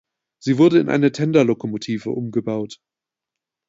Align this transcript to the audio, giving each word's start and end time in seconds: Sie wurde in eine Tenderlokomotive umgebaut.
Sie 0.39 0.57
wurde 0.57 0.79
in 0.79 0.89
eine 0.89 1.11
Tenderlokomotive 1.11 2.09
umgebaut. 2.09 2.79